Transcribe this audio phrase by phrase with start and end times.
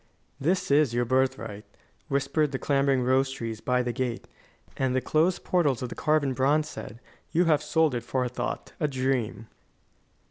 [0.39, 1.63] "This is your birthright,"
[2.07, 4.27] whispered the clambering rose trees by the gate;
[4.75, 6.99] and the closed portals of carven bronze said:
[7.31, 9.45] "You have sold it for a thought a dream."